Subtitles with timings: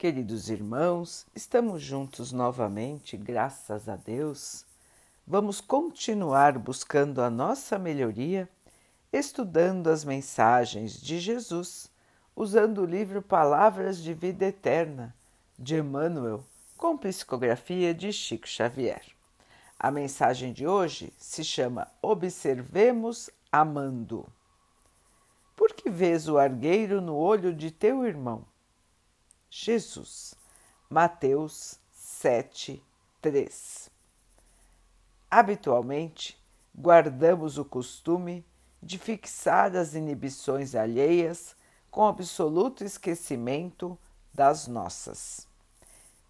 [0.00, 4.64] Queridos irmãos, estamos juntos novamente, graças a Deus.
[5.26, 8.48] Vamos continuar buscando a nossa melhoria,
[9.12, 11.90] estudando as mensagens de Jesus,
[12.34, 15.14] usando o livro Palavras de Vida Eterna,
[15.58, 16.42] de Emmanuel,
[16.78, 19.02] com psicografia de Chico Xavier.
[19.78, 24.26] A mensagem de hoje se chama Observemos Amando.
[25.54, 28.49] Por que vês o argueiro no olho de teu irmão?
[29.50, 30.36] Jesus.
[30.88, 32.80] Mateus 7,
[33.20, 33.90] 3.
[35.28, 36.40] Habitualmente,
[36.72, 38.46] guardamos o costume
[38.80, 41.56] de fixar as inibições alheias
[41.90, 43.98] com absoluto esquecimento
[44.32, 45.48] das nossas.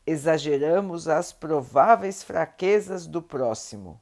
[0.07, 4.01] Exageramos as prováveis fraquezas do próximo,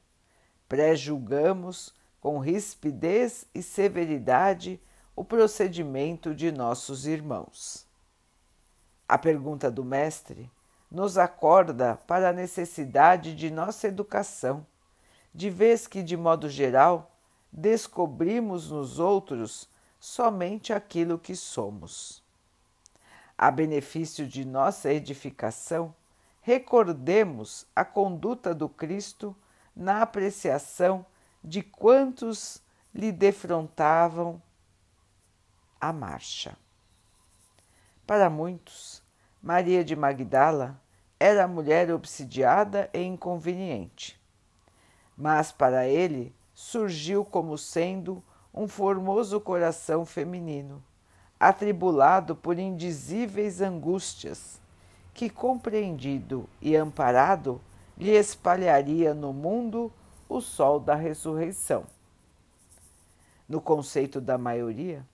[0.69, 4.81] pré-julgamos com rispidez e severidade
[5.13, 7.88] o procedimento de nossos irmãos.
[9.09, 10.51] A pergunta do Mestre
[10.91, 14.63] nos acorda para a necessidade de nossa educação,
[15.33, 17.09] de vez que, de modo geral,
[17.51, 19.67] descobrimos nos outros
[19.99, 22.23] somente aquilo que somos.
[23.35, 25.91] A benefício de nossa edificação,
[26.39, 29.35] recordemos a conduta do Cristo
[29.75, 31.03] na apreciação
[31.43, 32.61] de quantos
[32.93, 34.39] lhe defrontavam
[35.81, 36.55] a marcha.
[38.09, 39.03] Para muitos,
[39.39, 40.81] Maria de Magdala
[41.19, 44.19] era a mulher obsidiada e inconveniente.
[45.15, 50.83] Mas para ele surgiu como sendo um formoso coração feminino,
[51.39, 54.59] atribulado por indizíveis angústias,
[55.13, 57.61] que, compreendido e amparado,
[57.95, 59.93] lhe espalharia no mundo
[60.27, 61.85] o sol da ressurreição.
[63.47, 65.05] No conceito da maioria,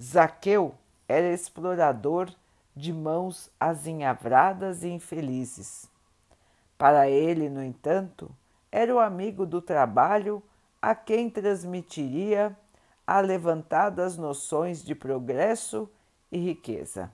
[0.00, 0.76] Zaqueu
[1.08, 2.30] era explorador
[2.74, 5.88] de mãos azinhavradas e infelizes.
[6.76, 8.30] Para ele, no entanto,
[8.70, 10.42] era o amigo do trabalho
[10.80, 12.56] a quem transmitiria
[13.06, 15.88] alevantadas noções de progresso
[16.30, 17.10] e riqueza.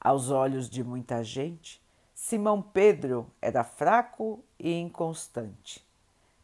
[0.00, 1.82] Aos olhos de muita gente,
[2.14, 5.84] Simão Pedro era fraco e inconstante.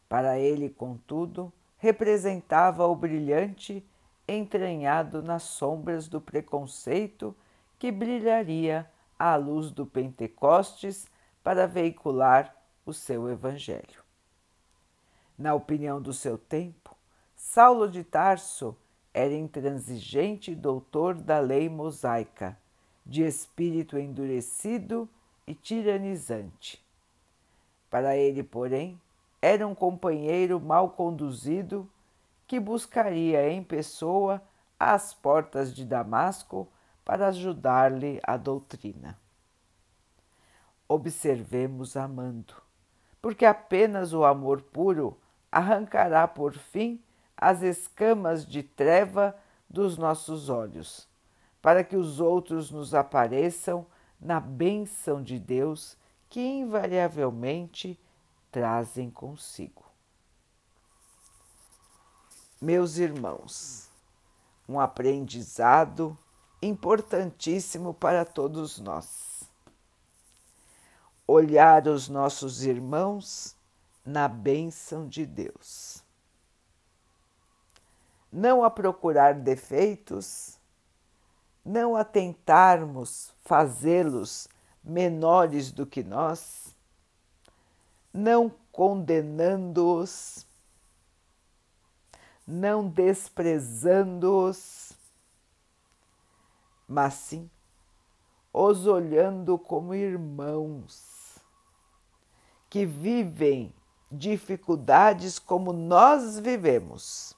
[0.09, 3.85] Para ele, contudo, representava o brilhante
[4.27, 7.37] entranhado nas sombras do preconceito
[7.79, 11.07] que brilharia à luz do Pentecostes
[11.43, 12.55] para veicular
[12.87, 14.03] o seu Evangelho.
[15.37, 16.97] Na opinião do seu tempo,
[17.35, 18.77] Saulo de Tarso
[19.13, 22.59] era intransigente doutor da lei mosaica,
[23.05, 25.09] de espírito endurecido
[25.47, 26.85] e tiranizante.
[27.91, 29.01] Para ele, porém,
[29.41, 31.89] era um companheiro mal conduzido
[32.47, 34.43] que buscaria em pessoa
[34.79, 36.69] as portas de Damasco
[37.05, 39.19] para ajudar-lhe a doutrina.
[40.89, 42.55] Observemos amando,
[43.21, 45.19] porque apenas o amor puro
[45.51, 47.03] arrancará por fim
[47.37, 49.37] as escamas de treva
[49.69, 51.09] dos nossos olhos,
[51.61, 53.87] para que os outros nos apareçam
[54.21, 55.97] na bênção de Deus
[56.29, 57.99] que invariavelmente
[58.51, 59.84] trazem consigo.
[62.65, 63.91] Meus irmãos,
[64.67, 66.17] um aprendizado
[66.63, 69.43] importantíssimo para todos nós.
[71.27, 73.55] Olhar os nossos irmãos
[74.03, 76.03] na bênção de Deus.
[78.33, 80.59] Não a procurar defeitos,
[81.63, 84.49] não a tentarmos fazê-los
[84.83, 86.75] menores do que nós,
[88.11, 90.47] não condenando-os
[92.47, 94.93] não desprezando-os,
[96.87, 97.51] mas sim
[98.53, 101.39] os olhando como irmãos
[102.71, 103.75] que vivem
[104.11, 107.35] dificuldades como nós vivemos,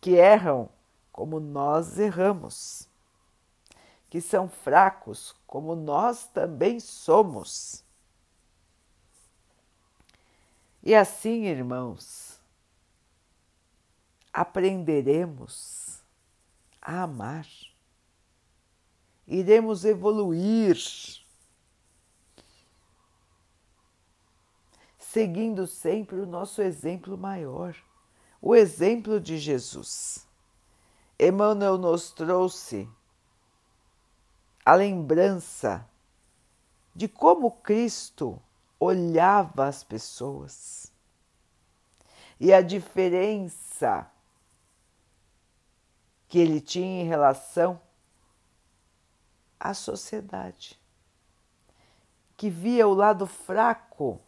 [0.00, 0.68] que erram
[1.12, 2.88] como nós erramos,
[4.10, 7.82] que são fracos como nós também somos.
[10.82, 12.27] E assim, irmãos,
[14.38, 16.00] aprenderemos
[16.80, 17.44] a amar,
[19.26, 20.76] iremos evoluir,
[24.96, 27.74] seguindo sempre o nosso exemplo maior,
[28.40, 30.24] o exemplo de Jesus.
[31.18, 32.88] Emmanuel nos trouxe
[34.64, 35.84] a lembrança
[36.94, 38.40] de como Cristo
[38.78, 40.92] olhava as pessoas
[42.38, 44.08] e a diferença
[46.28, 47.80] que ele tinha em relação
[49.58, 50.78] a sociedade,
[52.36, 54.20] que via o lado fraco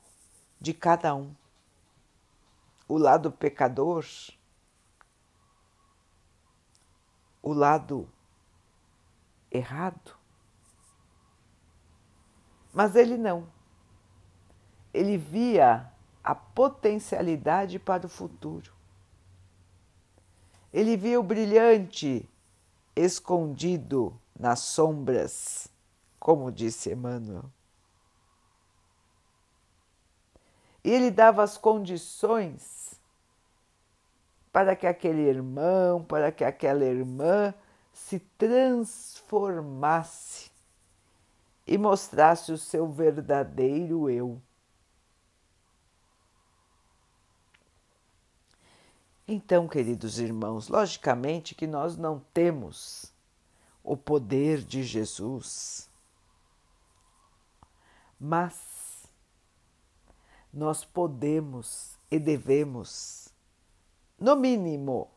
[0.61, 1.35] de cada um,
[2.89, 4.05] o lado pecador,
[7.43, 8.09] o lado
[9.51, 10.17] errado.
[12.73, 13.49] Mas ele não.
[14.93, 15.93] Ele via
[16.23, 18.80] a potencialidade para o futuro.
[20.73, 22.29] Ele via o brilhante
[22.95, 25.69] escondido nas sombras,
[26.19, 27.45] como disse Emmanuel.
[30.83, 32.99] E ele dava as condições
[34.53, 37.55] para que aquele irmão, para que aquela irmã
[37.93, 40.51] se transformasse
[41.67, 44.41] e mostrasse o seu verdadeiro eu.
[49.33, 53.13] Então, queridos irmãos, logicamente que nós não temos
[53.81, 55.89] o poder de Jesus,
[58.19, 59.09] mas
[60.53, 63.29] nós podemos e devemos,
[64.19, 65.09] no mínimo,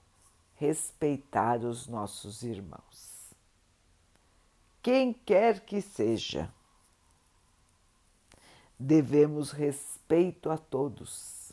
[0.57, 3.33] respeitar os nossos irmãos.
[4.83, 6.53] Quem quer que seja,
[8.77, 11.51] devemos respeito a todos.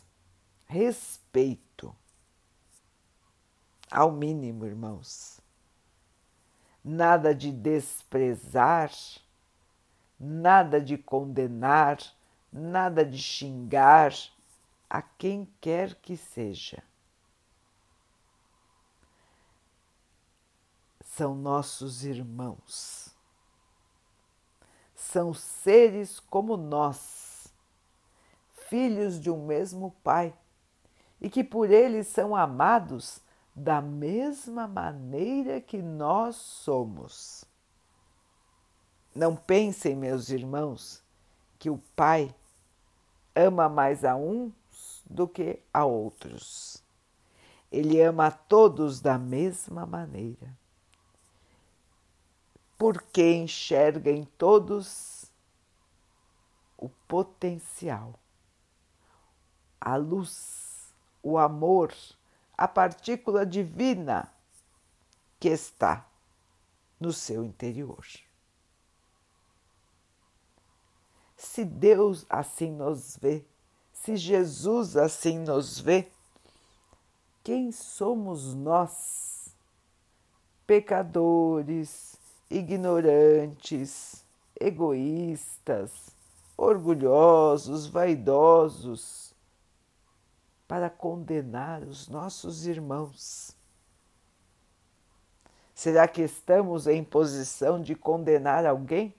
[0.67, 1.95] Respeito
[3.91, 5.41] ao mínimo, irmãos.
[6.83, 8.89] Nada de desprezar,
[10.17, 11.99] nada de condenar,
[12.51, 14.13] nada de xingar
[14.89, 16.81] a quem quer que seja.
[21.03, 23.13] São nossos irmãos.
[24.95, 27.53] São seres como nós,
[28.69, 30.33] filhos de um mesmo Pai,
[31.19, 33.19] e que por eles são amados
[33.55, 37.45] da mesma maneira que nós somos.
[39.13, 41.03] Não pensem, meus irmãos,
[41.59, 42.33] que o Pai
[43.35, 46.81] ama mais a uns do que a outros.
[47.71, 50.57] Ele ama a todos da mesma maneira,
[52.77, 55.31] porque enxerga em todos
[56.77, 58.13] o potencial,
[59.79, 61.93] a luz, o amor
[62.61, 64.31] a partícula divina
[65.39, 66.05] que está
[66.99, 68.05] no seu interior.
[71.35, 73.43] Se Deus assim nos vê,
[73.91, 76.07] se Jesus assim nos vê,
[77.43, 79.55] quem somos nós,
[80.67, 82.15] pecadores,
[82.47, 84.23] ignorantes,
[84.59, 85.91] egoístas,
[86.55, 89.30] orgulhosos, vaidosos,
[90.71, 93.53] para condenar os nossos irmãos.
[95.75, 99.13] Será que estamos em posição de condenar alguém?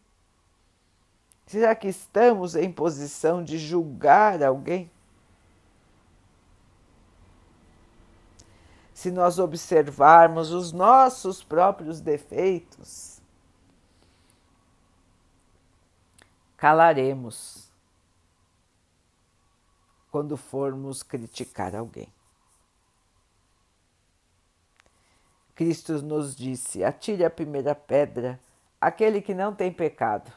[1.47, 4.91] Será que estamos em posição de julgar alguém?
[8.95, 13.21] Se nós observarmos os nossos próprios defeitos,
[16.57, 17.72] calaremos
[20.13, 22.13] quando formos criticar alguém.
[25.55, 28.39] Cristo nos disse: atire a primeira pedra
[28.79, 30.31] aquele que não tem pecado.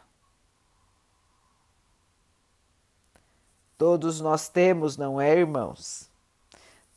[3.77, 6.09] Todos nós temos, não é, irmãos?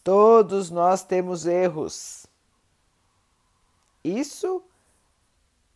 [0.05, 2.27] Todos nós temos erros.
[4.05, 4.63] Isso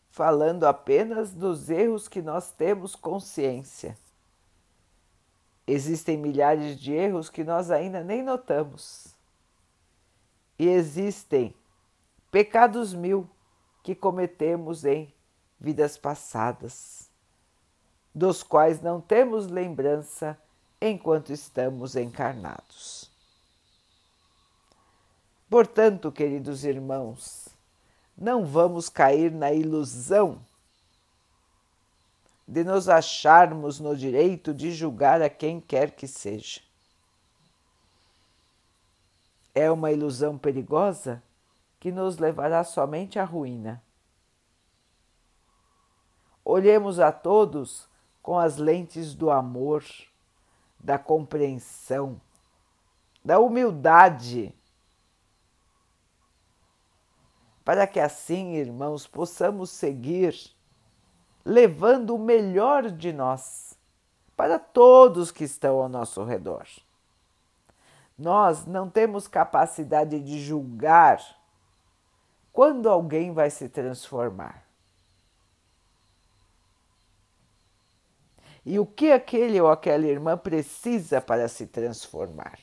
[0.09, 3.97] falando apenas dos erros que nós temos consciência.
[5.65, 9.15] Existem milhares de erros que nós ainda nem notamos.
[10.59, 11.55] E existem
[12.29, 13.29] pecados mil
[13.81, 15.13] que cometemos em
[15.59, 17.09] vidas passadas,
[18.13, 20.37] dos quais não temos lembrança
[20.81, 23.09] enquanto estamos encarnados.
[25.49, 27.47] Portanto, queridos irmãos,
[28.17, 30.41] não vamos cair na ilusão
[32.53, 36.61] de nos acharmos no direito de julgar a quem quer que seja.
[39.55, 41.23] É uma ilusão perigosa
[41.79, 43.81] que nos levará somente à ruína.
[46.45, 47.89] Olhemos a todos
[48.21, 49.83] com as lentes do amor,
[50.79, 52.21] da compreensão,
[53.25, 54.53] da humildade,
[57.65, 60.53] para que assim, irmãos, possamos seguir
[61.45, 63.77] levando o melhor de nós
[64.35, 66.67] para todos que estão ao nosso redor.
[68.17, 71.21] Nós não temos capacidade de julgar
[72.51, 74.63] quando alguém vai se transformar.
[78.65, 82.57] e o que aquele ou aquela irmã precisa para se transformar.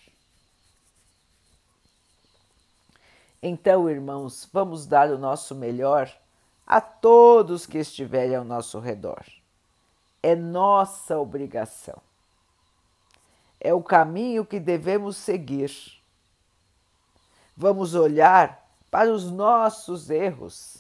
[3.42, 6.10] Então, irmãos, vamos dar o nosso melhor
[6.70, 9.24] a todos que estiverem ao nosso redor.
[10.22, 12.00] É nossa obrigação.
[13.58, 15.72] É o caminho que devemos seguir.
[17.56, 20.76] Vamos olhar para os nossos erros,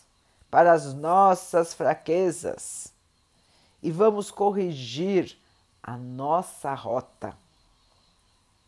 [0.48, 2.92] para as nossas fraquezas
[3.82, 5.36] e vamos corrigir
[5.82, 7.36] a nossa rota,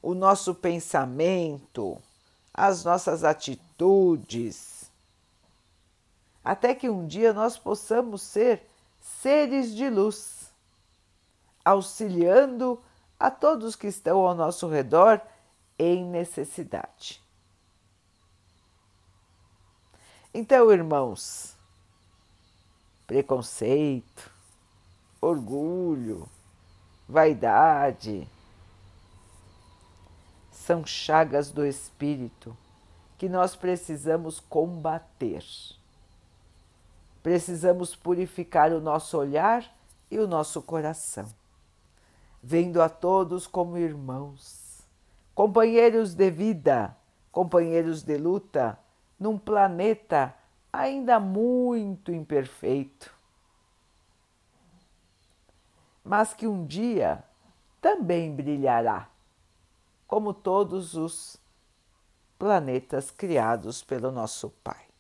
[0.03, 2.03] o nosso pensamento,
[2.53, 4.72] as nossas atitudes,
[6.45, 8.69] até que um dia nós possamos ser
[9.01, 10.53] seres de luz,
[11.65, 12.83] auxiliando
[13.19, 15.21] a todos que estão ao nosso redor
[15.79, 17.23] em necessidade.
[20.35, 21.55] Então, irmãos,
[23.07, 24.31] preconceito,
[25.21, 26.29] orgulho,
[27.09, 28.27] vaidade
[30.51, 32.57] são chagas do espírito
[33.19, 35.45] que nós precisamos combater.
[37.23, 39.65] Precisamos purificar o nosso olhar
[40.11, 41.27] e o nosso coração,
[42.43, 44.83] vendo a todos como irmãos,
[45.35, 46.97] companheiros de vida,
[47.31, 48.79] companheiros de luta
[49.19, 50.35] num planeta
[50.73, 53.15] ainda muito imperfeito,
[56.05, 57.23] mas que um dia
[57.81, 59.09] também brilhará,
[60.07, 61.41] como todos os
[62.39, 64.92] planetas criados pelo nosso Pai.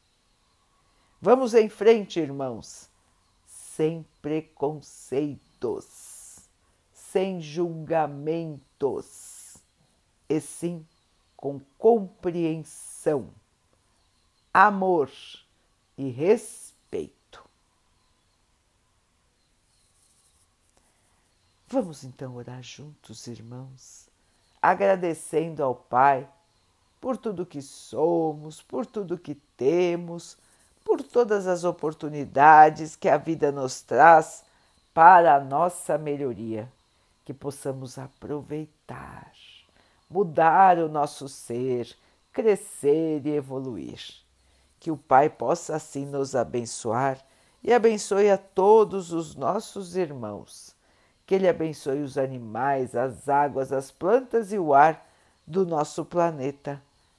[1.24, 2.90] Vamos em frente, irmãos,
[3.46, 6.40] sem preconceitos,
[6.92, 9.56] sem julgamentos,
[10.28, 10.84] e sim
[11.36, 13.30] com compreensão
[14.52, 15.08] amor
[15.96, 17.48] e respeito.
[21.68, 24.08] Vamos então orar juntos, irmãos,
[24.60, 26.28] agradecendo ao Pai
[27.00, 30.36] por tudo que somos, por tudo que temos,
[30.84, 34.44] por todas as oportunidades que a vida nos traz
[34.92, 36.70] para a nossa melhoria,
[37.24, 39.32] que possamos aproveitar,
[40.10, 41.94] mudar o nosso ser,
[42.32, 44.22] crescer e evoluir
[44.82, 47.24] que o Pai possa assim nos abençoar
[47.62, 50.74] e abençoe a todos os nossos irmãos.
[51.24, 55.06] Que Ele abençoe os animais, as águas, as plantas e o ar
[55.46, 56.82] do nosso planeta